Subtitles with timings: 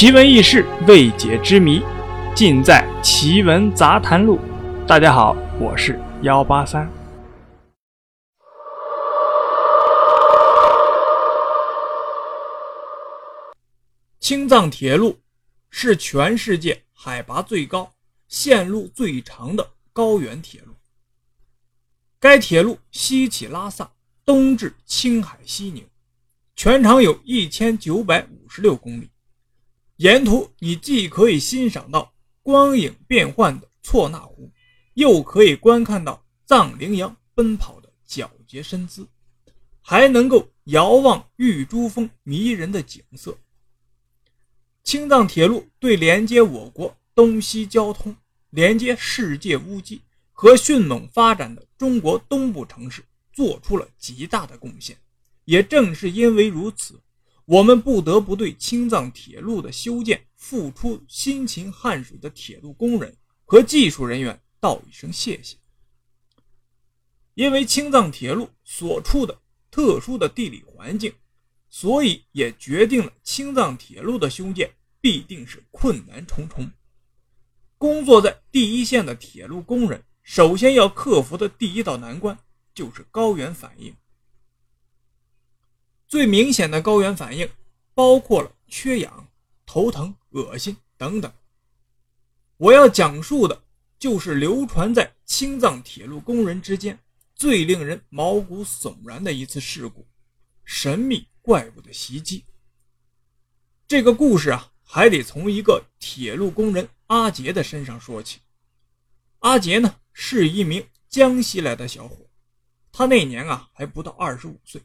[0.00, 1.82] 奇闻异事、未解之谜，
[2.34, 4.38] 尽在《奇闻杂谈录》。
[4.86, 6.90] 大家好，我是幺八三。
[14.18, 15.18] 青藏铁路
[15.68, 17.92] 是全世界海拔最高、
[18.26, 20.72] 线路最长的高原铁路。
[22.18, 23.92] 该铁路西起拉萨，
[24.24, 25.86] 东至青海西宁，
[26.56, 29.09] 全长有一千九百五十六公里。
[30.00, 34.50] 沿途你既可以欣赏到光影变幻的错那湖，
[34.94, 39.06] 又可以观看到藏羚羊奔跑的皎洁身姿，
[39.82, 43.36] 还能够遥望玉珠峰迷人的景色。
[44.82, 48.16] 青藏铁路对连接我国东西交通、
[48.48, 50.00] 连接世界屋脊
[50.32, 53.04] 和迅猛发展的中国东部城市
[53.34, 54.96] 做出了极大的贡献。
[55.44, 56.98] 也正是因为如此。
[57.50, 65.56] 我们不得不对青藏铁路的修建付出辛勤汗水的铁路工人和技术人员道一声谢谢。
[67.34, 69.36] 因为青藏铁路所处的
[69.68, 71.12] 特殊的地理环境，
[71.68, 74.70] 所以也决定了青藏铁路的修建
[75.00, 76.70] 必定是困难重重。
[77.78, 82.38] 工作在第一线的铁路工人，首先要克服的第一道难关
[82.72, 83.92] 就是高原反应。
[86.10, 87.48] 最明显的高原反应
[87.94, 89.28] 包括了缺氧、
[89.64, 91.32] 头疼、恶心等等。
[92.56, 93.62] 我要讲述的
[93.96, 96.98] 就是流传在青藏铁路工人之间
[97.36, 100.04] 最令人毛骨悚然的一次事故——
[100.66, 102.44] 神秘怪物的袭击。
[103.86, 108.40] 这个故事啊，还得从一个铁路工人阿杰的身上说起。
[109.38, 112.16] 阿杰呢，是一名江西来的小伙，
[112.90, 114.82] 他那年啊还不到二十五岁。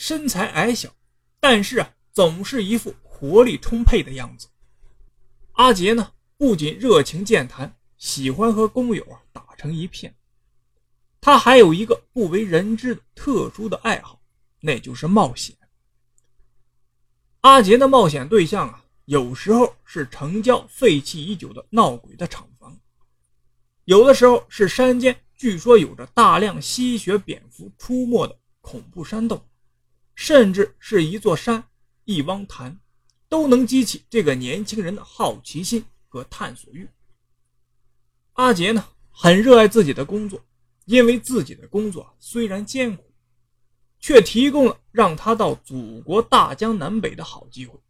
[0.00, 0.96] 身材矮小，
[1.40, 4.48] 但是啊，总是一副活力充沛的样子。
[5.52, 10.16] 阿杰呢，不仅热情健谈，喜欢和工友啊打成一片。
[11.20, 14.22] 他还有一个不为人知的特殊的爱好，
[14.60, 15.54] 那就是冒险。
[17.42, 22.74] 阿杰的冒险对象啊，有时候是城郊废弃已久的闹鬼的厂房，
[23.84, 29.44] 有的时候是山间据说有着大量吸血蝙蝠出没的恐怖山洞。
[30.22, 31.64] 甚至是一座山、
[32.04, 32.78] 一汪潭，
[33.26, 36.86] 都能激起这个年轻人的好奇心和探索欲。
[38.34, 40.44] 阿杰呢，很热爱自己的工作，
[40.84, 43.10] 因为自己的工作虽然艰苦，
[43.98, 47.80] 却提供了让他到祖国大江南北的好机会。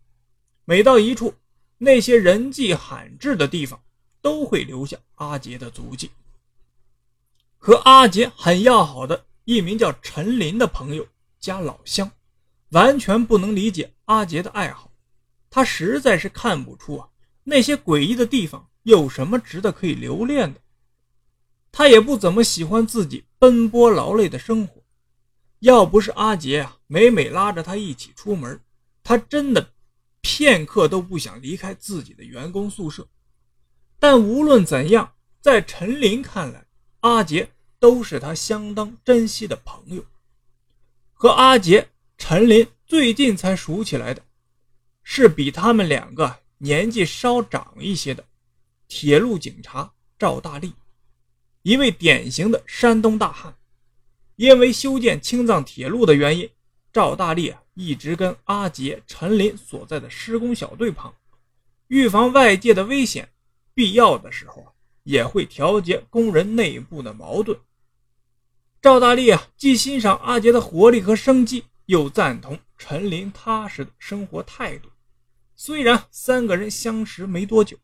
[0.64, 1.34] 每到一处，
[1.78, 3.82] 那些人迹罕至的地方，
[4.22, 6.08] 都会留下阿杰的足迹。
[7.58, 11.04] 和阿杰很要好的一名叫陈林的朋友
[11.41, 12.08] 加老乡。
[12.70, 14.92] 完全不能理解阿杰的爱好，
[15.48, 17.08] 他实在是看不出啊
[17.44, 20.60] 那些诡异的地方有什么值得可以留恋的。
[21.72, 24.82] 他也不怎么喜欢自己奔波劳累的生活，
[25.60, 28.60] 要不是阿杰啊每每拉着他一起出门，
[29.03, 29.72] 他真的
[30.20, 33.06] 片刻都不想离开自己的员工宿舍。
[33.98, 36.66] 但无论怎样，在陈林看来，
[37.00, 40.04] 阿杰都是他相当珍惜的朋友，
[41.12, 41.88] 和阿杰。
[42.20, 44.22] 陈林最近才熟起来的，
[45.03, 48.22] 是比他们两个年纪稍长一些的
[48.86, 50.75] 铁路警察赵大力，
[51.62, 53.56] 一位典型的山东大汉。
[54.36, 56.48] 因为修建青藏铁路的原因，
[56.92, 61.12] 赵大力啊一直跟阿杰、陈林所在的施工小队旁，
[61.88, 63.30] 预防外界的危险，
[63.75, 64.72] 必要的时候啊
[65.04, 67.59] 也会调节工人内部的矛盾。
[68.82, 71.64] 赵大力啊既欣赏阿杰的活力和生机。
[71.91, 74.89] 又赞同陈林踏实的生活态度，
[75.56, 77.77] 虽然三个人相识没多久，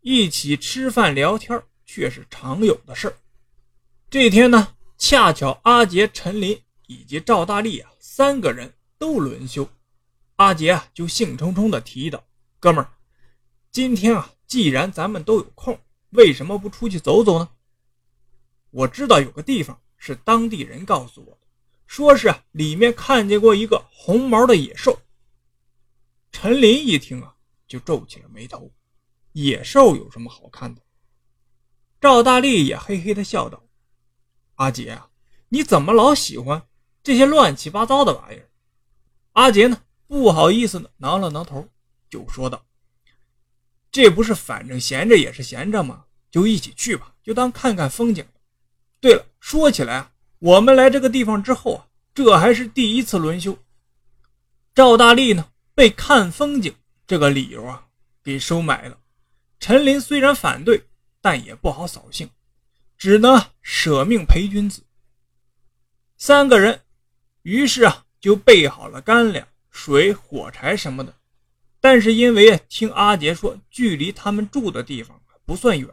[0.00, 3.12] 一起吃饭聊天却是常有的事。
[4.08, 6.56] 这天呢，恰巧阿杰、陈林
[6.86, 9.68] 以及赵大力啊三个人都轮休，
[10.36, 12.22] 阿杰啊就兴冲冲地提到
[12.60, 12.88] ：“哥们儿，
[13.72, 15.76] 今天啊，既然咱们都有空，
[16.10, 17.48] 为什么不出去走走呢？
[18.70, 21.45] 我知道有个地方是当地人告诉我的。”
[21.86, 25.00] 说是里面看见过一个红毛的野兽。
[26.30, 27.34] 陈林一听啊，
[27.66, 28.70] 就皱起了眉头。
[29.32, 30.82] 野兽有什么好看的？
[32.00, 33.62] 赵大力也嘿嘿的笑道
[34.56, 35.10] ：“阿杰啊，
[35.48, 36.66] 你怎么老喜欢
[37.02, 38.50] 这些乱七八糟的玩意儿？”
[39.32, 41.68] 阿杰呢，不好意思的挠了挠头，
[42.10, 42.66] 就说道
[43.92, 46.04] ：“这不是反正闲着也是闲着吗？
[46.30, 48.26] 就一起去吧，就当看看风景。
[49.00, 53.58] 对了，说起来啊。”我们来这个地方之后啊，这还是第一次轮休。
[54.74, 56.74] 赵大力呢，被看风景
[57.06, 57.86] 这个理由啊
[58.22, 58.98] 给收买了。
[59.58, 60.84] 陈林虽然反对，
[61.22, 62.28] 但也不好扫兴，
[62.98, 64.82] 只能舍命陪君子。
[66.18, 66.82] 三个人
[67.42, 71.14] 于是啊就备好了干粮、水、火柴什么的。
[71.80, 75.88] 但是因为听阿杰说距离他们住的地方不算远，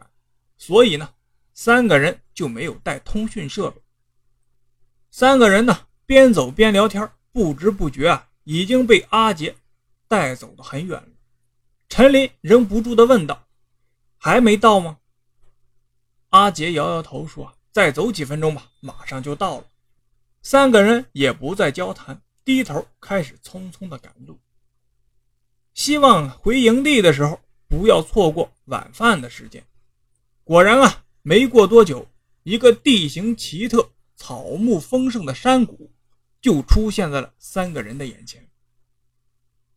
[0.58, 1.08] 所以呢，
[1.54, 3.80] 三个人就没有带通讯设备。
[5.16, 9.54] 三个人呢边走边聊天，不知不觉啊已经被阿杰
[10.08, 11.08] 带走的很远了。
[11.88, 13.46] 陈林忍不住的问道
[14.18, 14.98] ：“还没到吗？”
[16.30, 19.66] 阿杰摇摇头说：“再走几分钟吧，马上就到了。”
[20.42, 24.40] 三个人也不再交谈，低头开始匆匆的赶路。
[25.74, 27.38] 希望回营地的时候
[27.68, 29.64] 不要错过晚饭的时间。
[30.42, 32.04] 果然啊，没过多久，
[32.42, 35.92] 一个地形奇特、草木丰盛的山谷
[36.40, 38.48] 就出现在了三个人的眼前。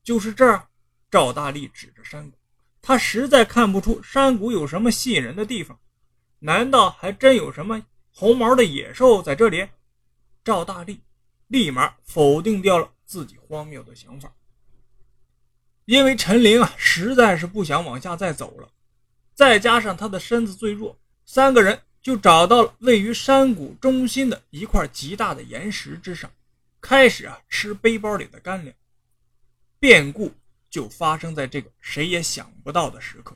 [0.04, 0.68] 就是这儿，
[1.12, 2.38] 赵大力指着山谷，
[2.82, 5.80] 他实在看不出山谷有什么吸引人的地方。
[6.40, 9.68] 难道还真有什么红毛的野兽在这里？
[10.44, 11.02] 赵大力
[11.48, 14.32] 立马否定掉了自己荒谬的想法。
[15.86, 18.70] 因为陈林啊，实在是不想往下再走了，
[19.34, 26.32] 再加上他的身子最弱，三个人就找到了位于山谷中心的一块极大的岩石之上，
[26.80, 28.74] 开始啊吃背包里的干粮。
[29.78, 30.32] 变故
[30.70, 33.36] 就发生在这个谁也想不到的时刻。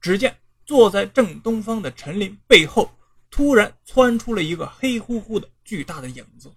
[0.00, 0.36] 只见
[0.66, 2.90] 坐在正东方的陈林背后，
[3.30, 6.52] 突然窜出了一个黑乎乎的巨大的影子，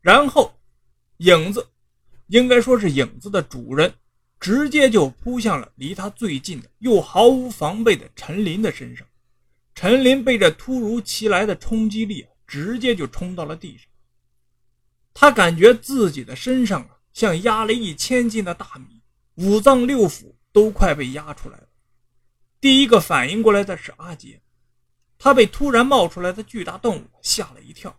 [0.00, 0.54] 然后
[1.16, 1.66] 影子。
[2.28, 3.92] 应该说是影子的主人，
[4.38, 9.04] 直接就扑向了离他最近的又毫无防备的陈林的身上。
[9.74, 13.86] 陈林被这突如其来的冲击力直接就冲到了地上。
[15.14, 19.02] 他感觉自己的身上啊，像压了一千斤的大米，
[19.36, 21.68] 五脏六腑都快被压出来了。
[22.60, 24.40] 第一个反应过来的是阿杰，
[25.18, 27.98] 他被突然冒出来的巨大动物吓了一跳，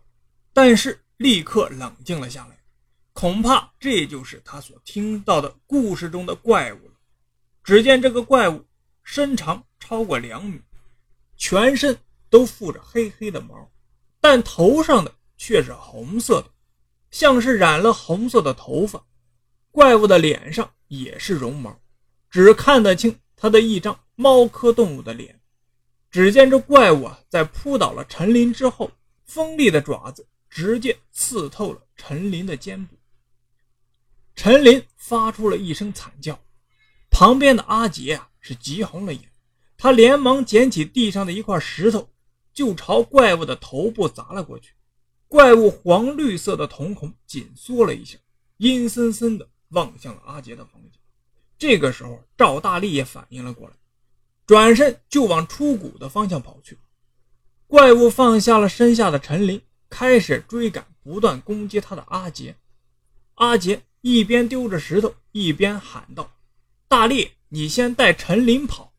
[0.52, 2.58] 但是立刻冷静了下来。
[3.12, 6.94] 恐怕这就是他所听到的故事中的怪物了。
[7.62, 8.64] 只见这个怪物
[9.02, 10.60] 身长超过两米，
[11.42, 11.98] 全身
[12.30, 13.68] 都附着黑黑的毛，
[14.20, 16.48] 但头上的却是红色的，
[17.10, 19.04] 像是染了红色的头发。
[19.72, 21.76] 怪物的脸上也是绒毛，
[22.30, 25.40] 只看得清他的一张猫科动物的脸。
[26.12, 28.88] 只见这怪物啊，在扑倒了陈林之后，
[29.24, 32.94] 锋利的爪子直接刺透了陈林的肩部。
[34.36, 36.40] 陈林发出了一声惨叫，
[37.10, 39.31] 旁边的阿杰啊是急红了眼，
[39.82, 42.08] 他连忙捡起地上的一块石头，
[42.54, 44.74] 就朝怪物的头部砸了过去。
[45.26, 48.16] 怪物黄绿色的瞳孔紧缩了一下，
[48.58, 50.92] 阴森森的望向了阿杰的方向。
[51.58, 53.74] 这个时候，赵大力也反应了过来，
[54.46, 56.78] 转身就往出谷的方向跑去。
[57.66, 62.54] 怪物放下了身下的陈林，开始追赶不断攻击他的阿杰。
[63.34, 63.82] 阿杰。
[64.02, 66.32] 一边丢着石头，一边喊道
[66.86, 68.91] ：“大力，你先带陈林跑。”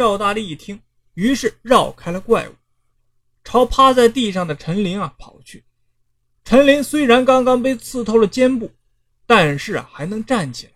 [0.00, 0.80] 赵大力一听，
[1.12, 2.54] 于是绕开了怪物，
[3.44, 5.62] 朝趴在地上的陈林啊跑去。
[6.42, 8.72] 陈林虽然刚刚被刺透了肩部，
[9.26, 10.72] 但是啊还能站起来。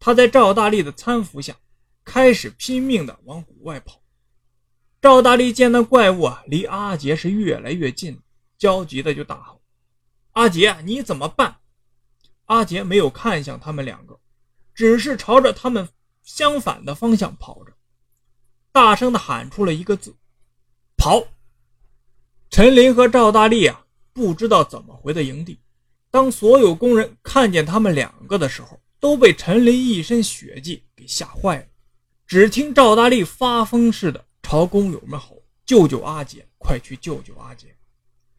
[0.00, 1.54] 他在赵大力的搀扶下，
[2.04, 4.02] 开始拼命的往谷外跑。
[5.00, 8.20] 赵大力见那怪物啊离阿杰是越来越近，
[8.58, 9.62] 焦急的就大吼
[10.34, 11.58] ：“阿杰，你怎么办？”
[12.46, 14.18] 阿杰没有看向他们两个，
[14.74, 15.88] 只是朝着他们
[16.24, 17.72] 相反的方向跑着，
[18.76, 20.14] 大声的喊出了一个字
[20.98, 21.28] ：“跑！”
[22.50, 25.58] 陈林和赵大力啊，不知道怎么回的营地。
[26.10, 31.64] 当所有工人看见他们两个的时候，都被陈林一身血迹给吓坏了。
[32.26, 36.46] 只听赵大力发疯似的朝工友们吼：“救救阿杰！
[36.58, 37.74] 快去救救阿杰！”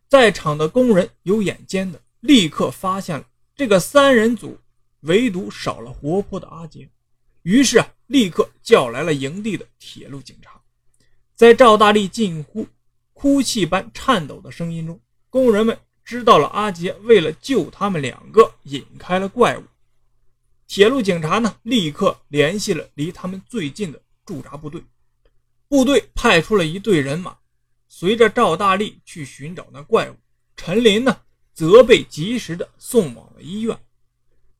[0.08, 3.26] 在场的工人有眼尖的，立刻发现了。
[3.56, 4.60] 这个三人组
[5.00, 6.88] 唯独少了活泼的阿杰，
[7.42, 10.60] 于是，立刻叫来了营地的铁路警察。
[11.36, 12.68] 在赵大力近乎
[13.14, 15.00] 哭泣般颤抖的声音中，
[15.30, 19.64] 工人们知道了阿杰为了救他们两个引开了怪物。
[20.66, 24.84] 铁路警察呢，立刻联系了离他们最近的驻扎部队，
[25.68, 27.38] 部队派出了一队人马，
[27.88, 30.16] 随着赵大力去寻找那怪物。
[30.56, 31.22] 陈林呢？
[31.54, 33.76] 则被及时的送往了医院。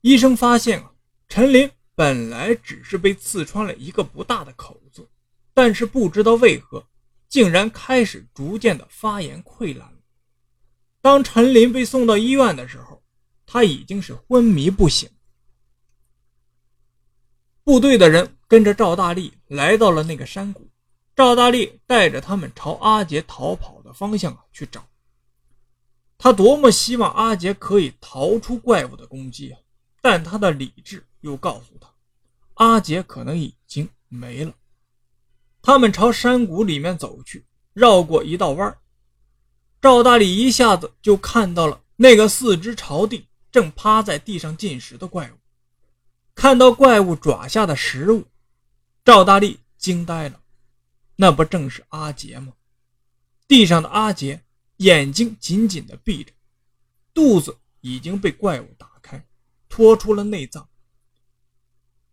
[0.00, 0.90] 医生发现啊，
[1.28, 5.08] 陈林本来只是被刺穿了一个不大的口子，
[5.52, 6.86] 但是不知道为何，
[7.28, 9.98] 竟然开始逐渐的发炎溃烂了。
[11.00, 13.02] 当陈林被送到医院的时候，
[13.44, 15.10] 他已经是昏迷不醒。
[17.64, 20.70] 部队的人跟着赵大力来到了那个山谷，
[21.16, 24.86] 赵大力带着他们朝阿杰逃跑的方向啊去找。
[26.16, 29.58] 他多么希望阿杰可以逃出怪物的攻击啊！
[30.00, 31.92] 但他的理智又告诉他，
[32.54, 34.54] 阿杰可能已经没了。
[35.60, 38.78] 他们朝山谷里面走去，绕过一道弯
[39.80, 45.38] 赵大力一下子就看到了那个四肢朝地、正趴在地上进食的怪物。
[46.34, 48.24] 看到怪物爪下的食物，
[49.04, 50.40] 赵大力惊呆了。
[51.16, 52.52] 那不正是阿杰吗？
[53.46, 54.42] 地上的阿杰
[54.76, 56.32] 眼睛紧紧地闭着，
[57.12, 59.26] 肚子已经被怪物打开，
[59.68, 60.68] 拖出了内脏。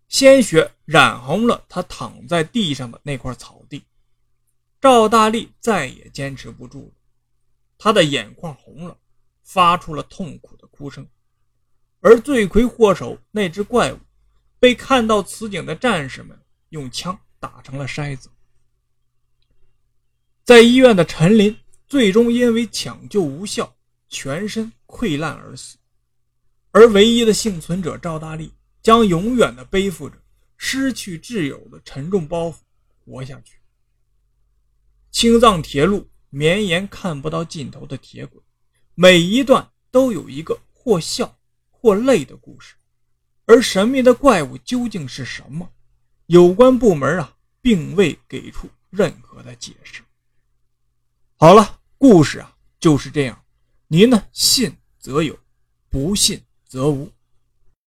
[0.08, 3.84] 鲜血染红了他躺在地上的那块草地。
[4.80, 6.94] 赵大力再也坚持不住了，
[7.78, 8.98] 他的眼眶红了，
[9.44, 11.08] 发出了痛苦的哭声。
[12.02, 14.00] 而罪魁祸首那只怪物。
[14.58, 16.36] 被看到此景的战士们
[16.70, 18.32] 用枪打成了筛子。
[20.44, 23.76] 在医院的陈林最终因为抢救无效，
[24.10, 25.78] 全身溃烂而死。
[26.72, 28.52] 而唯一的幸存者赵大力
[28.86, 30.16] 将永远的背负着
[30.58, 32.58] 失去挚友的沉重包袱
[33.04, 33.58] 活下去。
[35.10, 38.40] 青藏铁路绵延看不到尽头的铁轨，
[38.94, 41.36] 每一段都有一个或笑
[41.72, 42.76] 或泪的故事。
[43.48, 45.68] 而神秘的怪物究竟是什么？
[46.28, 50.04] 有关部门啊，并未给出任何的解释。
[51.38, 53.44] 好了，故事啊就是这样，
[53.88, 55.36] 您呢信则有，
[55.90, 57.12] 不信则无。